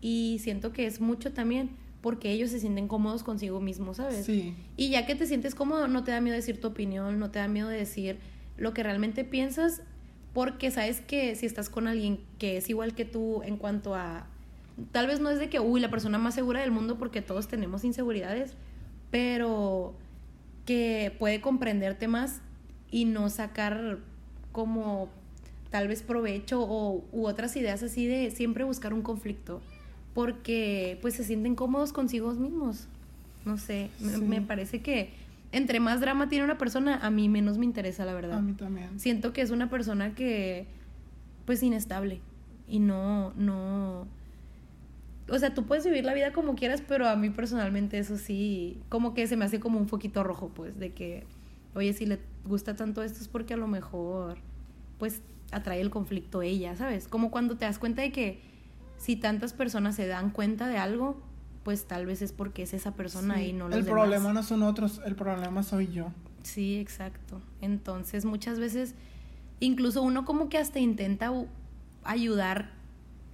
[0.00, 1.70] Y siento que es mucho también
[2.00, 4.24] porque ellos se sienten cómodos consigo mismos, ¿sabes?
[4.24, 4.54] Sí.
[4.76, 7.38] Y ya que te sientes cómodo, no te da miedo decir tu opinión, no te
[7.38, 8.18] da miedo decir
[8.56, 9.82] lo que realmente piensas,
[10.32, 14.26] porque sabes que si estás con alguien que es igual que tú en cuanto a...
[14.92, 17.48] Tal vez no es de que, uy, la persona más segura del mundo, porque todos
[17.48, 18.54] tenemos inseguridades,
[19.10, 19.94] pero
[20.64, 22.40] que puede comprenderte más
[22.90, 23.98] y no sacar
[24.52, 25.08] como
[25.70, 29.60] tal vez provecho o, u otras ideas así de siempre buscar un conflicto,
[30.14, 32.88] porque pues se sienten cómodos consigo mismos.
[33.44, 35.10] No sé, me, me parece que
[35.52, 38.38] entre más drama tiene una persona, a mí menos me interesa, la verdad.
[38.38, 39.00] A mí también.
[39.00, 40.66] Siento que es una persona que,
[41.44, 42.20] pues, inestable.
[42.68, 44.06] Y no, no.
[45.28, 48.78] O sea, tú puedes vivir la vida como quieras, pero a mí personalmente eso sí,
[48.88, 51.24] como que se me hace como un foquito rojo, pues, de que,
[51.74, 54.38] oye, si le gusta tanto esto es porque a lo mejor,
[54.98, 57.08] pues, atrae el conflicto ella, ¿sabes?
[57.08, 58.40] Como cuando te das cuenta de que
[59.00, 61.18] si tantas personas se dan cuenta de algo,
[61.64, 63.46] pues tal vez es porque es esa persona Sí.
[63.46, 64.00] y no los El demás.
[64.02, 66.08] problema no son otros, el problema soy yo.
[66.42, 67.40] Sí, exacto.
[67.62, 68.94] Entonces muchas veces,
[69.58, 71.32] incluso uno como que hasta intenta
[72.04, 72.70] ayudar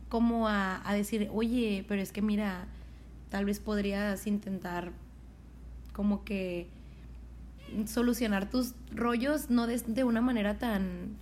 [0.08, 2.66] como a, a decir, oye, pero es que mira,
[3.28, 4.92] tal vez podrías intentar
[5.92, 6.68] como que
[7.86, 11.16] solucionar tus rollos no de, de una manera tan,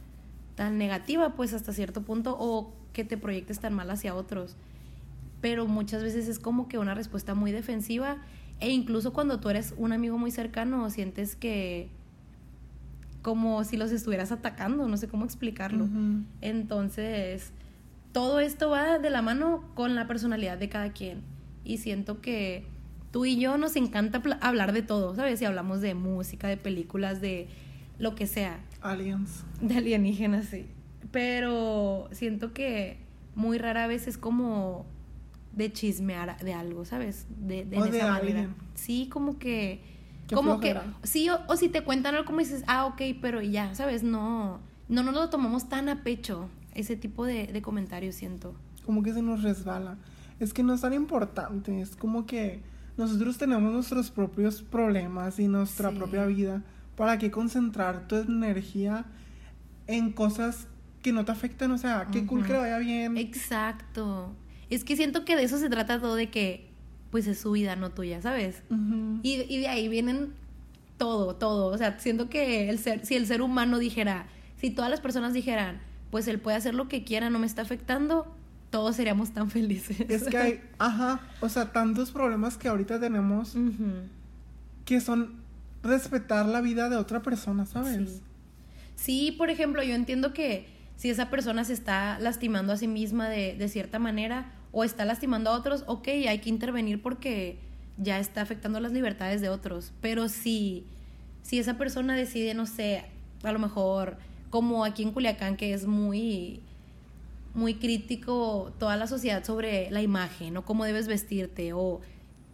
[0.54, 4.56] tan negativa, pues hasta cierto punto, o que te proyectes tan mal hacia otros.
[5.42, 8.16] Pero muchas veces es como que una respuesta muy defensiva
[8.60, 11.90] e incluso cuando tú eres un amigo muy cercano sientes que
[13.20, 15.88] como si los estuvieras atacando, no sé cómo explicarlo.
[16.42, 17.52] Entonces,
[18.12, 21.22] todo esto va de la mano con la personalidad de cada quien.
[21.64, 22.66] Y siento que
[23.12, 25.38] tú y yo nos encanta hablar de todo, ¿sabes?
[25.38, 27.48] Si hablamos de música, de películas, de
[27.98, 29.44] lo que sea, Aliens.
[29.62, 30.66] de alienígenas, sí.
[31.10, 32.98] Pero siento que
[33.34, 34.86] muy rara vez es como
[35.52, 37.26] de chismear de algo, ¿sabes?
[37.28, 38.14] De, de, O en de esa manera.
[38.40, 38.54] alguien.
[38.74, 39.80] Sí, como que...
[40.26, 40.76] Qué como que...
[41.02, 44.02] Sí, o, o si te cuentan algo como dices, ah, ok, pero ya, ¿sabes?
[44.02, 48.54] No, no nos lo tomamos tan a pecho, ese tipo de, de comentarios, siento.
[48.86, 49.96] Como que se nos resbala.
[50.40, 51.80] Es que no es tan importante.
[51.80, 52.60] Es como que
[52.96, 55.96] nosotros tenemos nuestros propios problemas y nuestra Sí.
[55.96, 56.62] propia vida.
[56.96, 59.04] ¿Para qué concentrar tu energía
[59.86, 60.66] en cosas
[61.04, 61.70] que no te afectan?
[61.70, 62.46] O sea, qué cool Ujú.
[62.48, 63.18] que le vaya bien.
[63.18, 64.34] Exacto.
[64.70, 66.70] Es que siento que de eso se trata todo, de que
[67.10, 68.62] pues es su vida, no tuya, ¿sabes?
[69.22, 70.32] Y, y de ahí vienen
[70.96, 71.66] todo, todo.
[71.66, 75.34] O sea, siento que el ser, si el ser humano dijera, si todas las personas
[75.34, 78.34] dijeran, pues él puede hacer lo que quiera, no me está afectando,
[78.70, 80.00] todos seríamos tan felices.
[80.08, 83.54] Es que hay, ajá, o sea, tantos problemas que ahorita tenemos
[84.86, 85.34] que son
[85.82, 88.10] respetar la vida de otra persona, ¿sabes?
[88.10, 88.20] Sí.
[88.96, 93.28] Sí, por ejemplo, yo entiendo que si esa persona se está lastimando a sí misma
[93.28, 97.58] de, de cierta manera o está lastimando a otros, ok, hay que intervenir porque
[97.96, 99.92] ya está afectando las libertades de otros.
[100.00, 100.84] Pero si,
[101.42, 103.04] si esa persona decide, no sé,
[103.42, 104.18] a lo mejor
[104.50, 106.60] como aquí en Culiacán, que es muy,
[107.54, 112.00] muy crítico toda la sociedad sobre la imagen o cómo debes vestirte o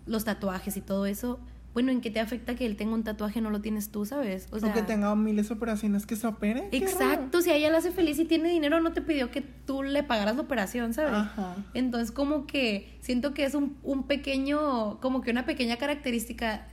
[0.06, 1.38] los tatuajes y todo eso.
[1.72, 4.48] Bueno, ¿en qué te afecta que él tenga un tatuaje no lo tienes tú, sabes?
[4.50, 6.68] O, que tenga miles de operaciones que se opere.
[6.72, 9.84] Exacto, si a ella la hace feliz y tiene dinero, no te pidió que tú
[9.84, 11.12] le pagaras la operación, ¿sabes?
[11.12, 11.54] Ajá.
[11.74, 16.66] Entonces, como que siento que es un, un pequeño, como que una pequeña característica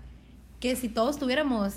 [0.59, 1.75] que si todos tuviéramos,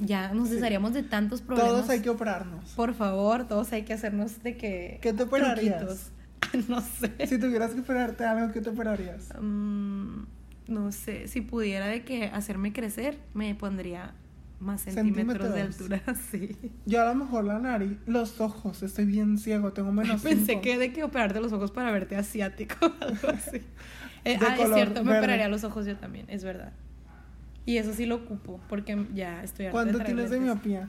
[0.00, 0.54] ya nos Sí.
[0.54, 1.72] desharíamos de tantos problemas.
[1.72, 2.70] Todos hay que operarnos.
[2.70, 4.98] Por favor, todos hay que hacernos de que...
[5.02, 5.78] ¿Qué te operarías?
[5.78, 6.10] truquitos.
[6.68, 7.26] no sé.
[7.26, 9.28] Si tuvieras que operarte algo, ¿qué te operarías?
[9.40, 10.22] Mm,
[10.66, 14.14] no sé, si pudiera de que hacerme crecer, me pondría
[14.60, 16.56] más centímetros, de altura, sí.
[16.86, 20.62] Yo a lo mejor la nariz, los ojos, estoy bien ciego, tengo menos Pensé cinco.
[20.62, 23.62] que de que operarte los ojos para verte asiático o algo así.
[24.24, 26.72] Eh, ah, es cierto, me operaría los ojos yo también, es verdad.
[27.66, 30.88] Y eso sí lo ocupo, porque ya estoy harta ¿Cuánto tienes de miopía?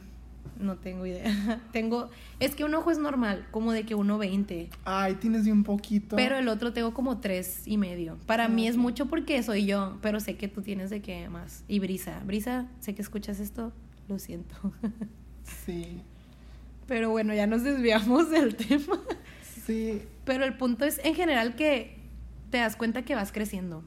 [0.60, 1.62] No tengo idea.
[1.72, 4.70] tengo, es que un ojo es normal, como de que uno 20.
[4.86, 6.16] Ay, tienes bien poquito.
[6.16, 8.18] Pero el otro tengo como tres y medio.
[8.26, 11.64] Para mí es mucho porque soy yo, pero sé que tú tienes de que más.
[11.68, 13.72] Y Brisa, Brisa, sé que escuchas esto,
[14.08, 14.56] lo siento.
[15.66, 16.02] Sí.
[16.88, 19.00] pero bueno, ya nos desviamos del tema.
[19.66, 20.02] Sí.
[20.26, 21.98] Pero el punto es en general que
[22.50, 23.84] te das cuenta que vas creciendo.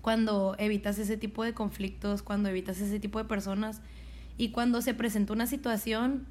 [0.00, 3.80] Cuando evitas ese tipo de conflictos, cuando evitas ese tipo de personas
[4.38, 6.26] y cuando se presenta una situación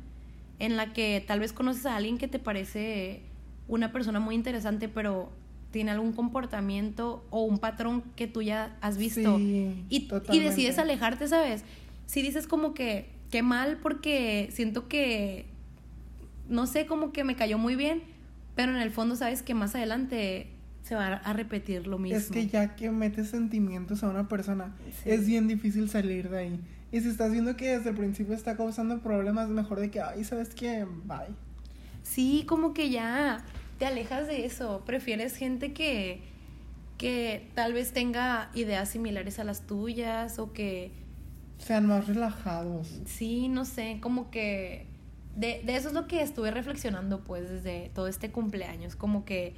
[0.59, 3.21] en la que tal vez conoces a alguien que te parece
[3.67, 5.31] una persona muy interesante, pero
[5.71, 11.27] tiene algún comportamiento o un patrón que tú ya has visto Sí, y, decides alejarte,
[11.27, 11.63] ¿sabes?
[12.05, 15.47] Si dices como que, qué mal porque siento que,
[16.47, 18.03] no sé, como que me cayó muy bien,
[18.55, 20.47] pero en el fondo sabes que más adelante
[20.83, 22.19] se va a repetir lo mismo.
[22.19, 25.09] Es que ya que metes sentimientos a una persona, Sí.
[25.09, 26.59] es bien difícil salir de ahí.
[26.95, 30.23] Y si estás viendo que desde el principio está causando problemas, mejor de que, ay,
[30.23, 30.85] ¿sabes qué?
[31.03, 31.35] Bye.
[32.03, 33.43] Sí, como que ya
[33.77, 34.81] te alejas de eso.
[34.85, 36.21] Prefieres gente que,
[36.97, 40.93] que tal vez tenga ideas similares a las tuyas o que
[41.57, 43.01] Sean más relajados.
[43.03, 44.87] Sí, no sé, como que
[45.35, 49.53] de, de eso es lo que estuve reflexionando pues desde todo este cumpleaños, como que,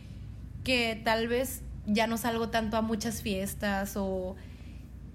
[0.63, 4.35] que tal vez ya no salgo tanto a muchas fiestas o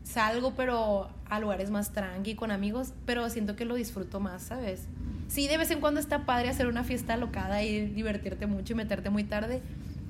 [0.05, 4.87] salgo pero a lugares más tranqui con amigos, pero siento que lo disfruto más, ¿sabes?
[5.29, 8.77] Sí, de vez en cuando está padre hacer una fiesta locada y divertirte mucho y
[8.77, 9.63] meterte muy tarde,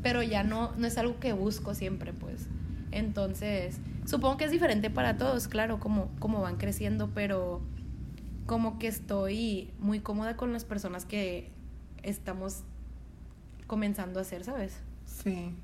[0.03, 2.47] pero ya no, no es algo que busco siempre, pues.
[2.91, 7.61] Entonces, supongo que es diferente para todos, claro, como, como van creciendo, pero
[8.47, 11.51] como que estoy muy cómoda con las personas que
[12.03, 12.65] estamos
[13.67, 14.75] comenzando a hacer, ¿sabes?
[15.07, 15.55] Sí.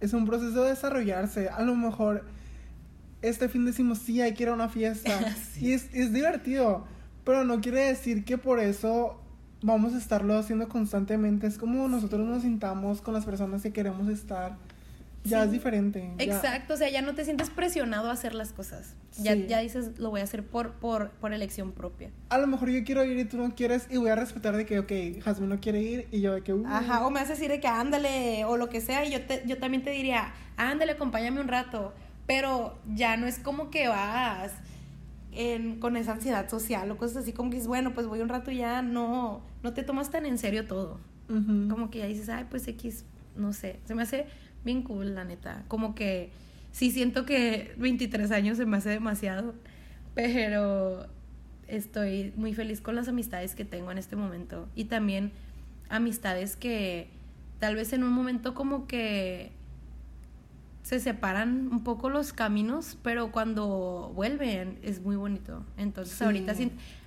[0.00, 1.50] Es un proceso de desarrollarse.
[1.50, 2.24] A lo mejor
[3.22, 5.18] este fin decimos, sí, hay que ir a una fiesta.
[5.52, 5.66] Sí.
[5.66, 6.86] Y es, es divertido.
[7.24, 9.20] Pero no quiere decir que por eso
[9.62, 11.46] vamos a estarlo haciendo constantemente.
[11.46, 14.56] Es como nosotros nos sintamos con las personas que queremos estar.
[15.22, 15.46] Ya Sí.
[15.48, 16.10] es diferente.
[16.16, 18.94] ya- Exacto, o sea, ya no te sientes presionado a hacer las cosas.
[19.18, 22.08] Ya, ya dices, lo voy a hacer por, por, por elección propia.
[22.30, 24.64] A lo mejor yo quiero ir y tú no quieres y voy a respetar de
[24.64, 27.36] que, ok, Jasmine no quiere ir y yo de que, uh, Ajá, o me haces
[27.36, 30.32] decir de que ándale o lo que sea y yo, te, yo también te diría,
[30.56, 31.92] ándale, acompáñame un rato.
[32.30, 34.52] Pero ya no es como que vas
[35.32, 38.28] en- con esa ansiedad social o cosas así como que dices, bueno, pues voy un
[38.28, 41.00] rato y ya no, no te tomas tan en serio todo.
[41.26, 43.04] Como que ya dices, ay, pues X,
[43.36, 44.26] no sé, se me hace
[44.64, 45.64] bien cool, la neta.
[45.68, 46.30] Como que
[46.72, 49.54] sí siento que 23 años se me hace demasiado,
[50.14, 51.06] pero
[51.68, 54.68] estoy muy feliz con las amistades que tengo en este momento.
[54.76, 55.32] Y también
[55.88, 57.08] amistades que
[57.60, 59.52] tal vez en un momento como que
[60.82, 65.64] se separan un poco los caminos, pero cuando vuelven es muy bonito.
[65.76, 66.24] Entonces Sí.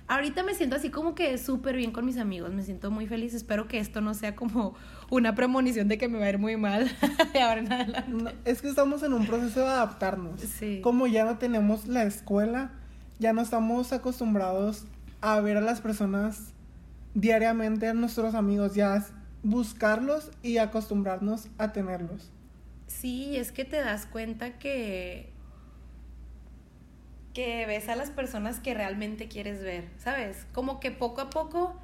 [0.06, 3.34] ahorita me siento así como que súper bien con mis amigos, me siento muy feliz.
[3.34, 4.74] Espero que esto no sea como
[5.10, 6.88] una premonición de que me va a ir muy mal
[7.32, 8.10] de ahora en adelante.
[8.10, 10.40] No, es que estamos en un proceso de adaptarnos.
[10.40, 10.80] Sí.
[10.82, 12.70] Como ya no tenemos la escuela,
[13.18, 14.84] ya no estamos acostumbrados
[15.20, 16.52] a ver a las personas
[17.14, 19.04] diariamente, a nuestros amigos, ya es
[19.42, 22.30] buscarlos y acostumbrarnos a tenerlos.
[22.86, 25.32] Sí, es que te das cuenta que
[27.32, 30.46] que ves a las personas que realmente quieres ver, ¿sabes?
[30.52, 31.74] Como que poco a poco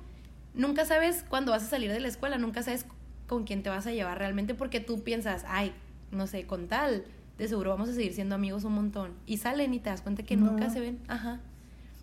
[0.54, 2.86] nunca sabes cuándo vas a salir de la escuela, nunca sabes
[3.26, 5.72] con quién te vas a llevar realmente porque tú piensas, ay,
[6.12, 7.04] no sé, con tal,
[7.36, 9.14] de seguro vamos a seguir siendo amigos un montón.
[9.26, 10.46] Y salen y te das cuenta que No.
[10.52, 11.40] nunca se ven, ajá.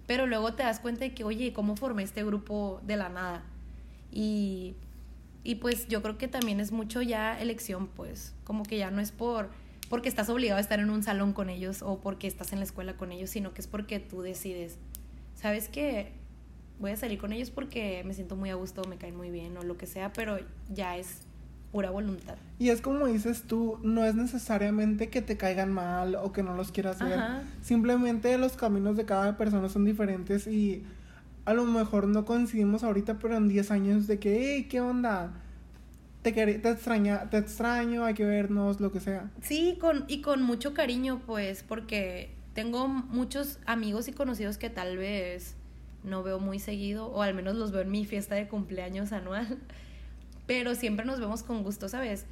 [0.08, 3.44] Pero luego te das cuenta de que, oye, ¿cómo formé este grupo de la nada?
[4.12, 4.76] Y,
[5.48, 9.00] y pues yo creo que también es mucho ya elección, pues, como que ya no
[9.00, 9.50] es por
[9.90, 12.66] porque estás obligado a estar en un salón con ellos o porque estás en la
[12.66, 14.78] escuela con ellos, sino que es porque tú decides,
[15.36, 16.12] ¿sabes qué?
[16.82, 19.56] Voy a salir con ellos porque me siento muy a gusto, me caen muy bien
[19.56, 20.38] o lo que sea, pero
[20.70, 21.20] ya es
[21.72, 22.36] pura voluntad.
[22.60, 26.56] Y es como dices tú, no es necesariamente que te caigan mal o que no
[26.56, 27.20] los quieras ver.
[27.20, 27.44] Ajá.
[27.62, 30.84] Simplemente los caminos de cada persona son diferentes y
[31.48, 35.32] a lo mejor no coincidimos ahorita, pero en 10 años de que, hey, ¿qué onda?
[36.22, 39.32] Te, te, extraña, te extraño, hay que vernos, lo que sea.
[39.42, 44.98] Sí, con, y con mucho cariño, pues, porque tengo muchos amigos y conocidos que tal
[44.98, 45.56] vez
[46.04, 49.58] no veo muy seguido, o al menos los veo en mi fiesta de cumpleaños anual,
[50.48, 52.26] pero siempre nos vemos con gusto, ¿sabes?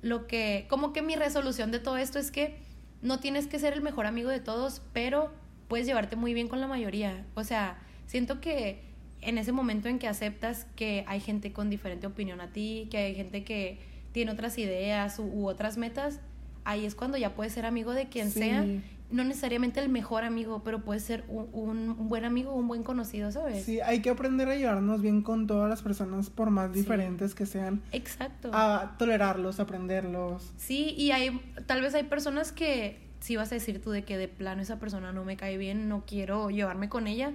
[0.00, 2.56] Lo que, como que mi resolución de todo esto es que
[3.02, 5.30] no tienes que ser el mejor amigo de todos, pero
[5.68, 7.26] puedes llevarte muy bien con la mayoría.
[7.34, 7.76] O sea,
[8.10, 8.80] siento que
[9.20, 12.98] en ese momento en que aceptas que hay gente con diferente opinión a ti, que
[12.98, 13.78] hay gente que
[14.10, 16.18] tiene otras ideas u, u otras metas,
[16.64, 18.40] ahí es cuando ya puedes ser amigo de quien Sí.
[18.40, 18.66] sea.
[19.12, 23.30] No necesariamente el mejor amigo, pero puedes ser un, un- buen amigo, un buen conocido,
[23.30, 23.64] ¿sabes?
[23.64, 26.80] Sí, hay que aprender a llevarnos bien con todas las personas, por más Sí.
[26.80, 28.50] diferentes que sean, Exacto.
[28.52, 30.52] a tolerarlos, aprenderlos.
[30.56, 34.16] Sí, y hay, tal vez hay personas que sí vas a decir tú de que
[34.16, 37.32] de plano esa persona no me cae bien, no quiero llevarme con ella,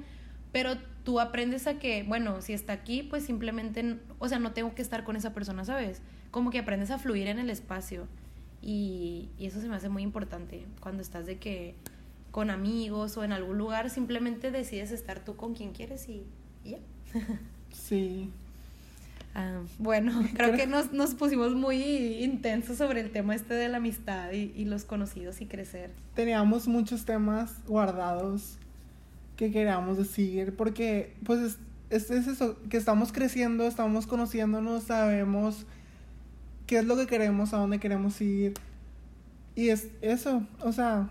[0.55, 4.73] pero tú aprendes a que, bueno, si está aquí, pues simplemente, o sea, no tengo
[4.73, 6.01] que estar con esa persona, ¿sabes?
[6.31, 8.07] Como que aprendes a fluir en el espacio.
[8.61, 11.75] Y, y eso se me hace muy importante cuando estás de que
[12.31, 16.23] con amigos o en algún lugar, simplemente decides estar tú con quien quieres y,
[16.63, 16.77] y ya.
[17.73, 18.29] Sí.
[19.33, 21.83] Ah, bueno, creo que nos, nos pusimos muy
[22.23, 25.91] intensos sobre el tema este de la amistad y, y los conocidos y crecer.
[26.13, 28.57] Teníamos muchos temas guardados
[29.35, 31.57] que queríamos decir, porque pues es,
[31.89, 35.65] es, es eso, que estamos creciendo, estamos conociéndonos, sabemos
[36.67, 38.53] qué es lo que queremos, a dónde queremos ir.
[39.55, 41.09] Y es eso, o sea,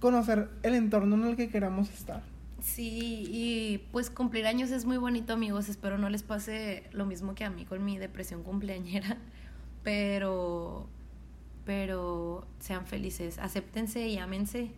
[0.00, 2.22] conocer el entorno en el que queremos estar.
[2.60, 5.68] Sí, y pues cumplir años es muy bonito, amigos.
[5.68, 9.18] Espero no les pase lo mismo que a mí con mi depresión cumpleañera,
[9.82, 10.88] pero
[11.64, 14.70] pero sean felices, acéptense y ámense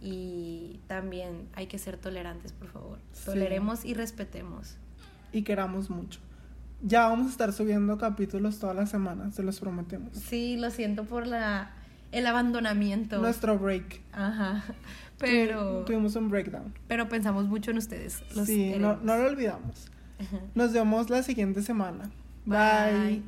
[0.00, 2.98] y también hay que ser tolerantes, por favor.
[3.12, 3.24] Sí.
[3.26, 4.76] Toleremos y respetemos.
[5.32, 6.20] Y queramos mucho.
[6.82, 10.12] Ya vamos a estar subiendo capítulos todas las semanas, se los prometemos.
[10.16, 11.72] Sí, lo siento por la
[12.12, 13.18] el abandonamiento.
[13.20, 14.00] Nuestro break.
[14.12, 14.64] Ajá.
[15.18, 16.72] Pero Tu- tuvimos un breakdown.
[16.86, 18.22] pero pensamos mucho en ustedes.
[18.36, 19.88] Los sí, no, no lo olvidamos.
[20.20, 20.38] Ajá.
[20.54, 22.10] Nos vemos la siguiente semana.
[22.46, 23.22] Bye.